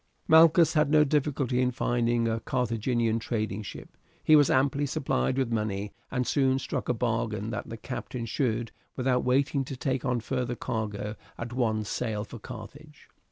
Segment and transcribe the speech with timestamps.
[0.27, 3.95] Malchus had no difficulty in finding a Carthaginian trading ship.
[4.23, 8.71] He was amply supplied with money, and soon struck a bargain that the captain should,
[8.95, 13.09] without waiting to take in further cargo, at once sail for Carthage.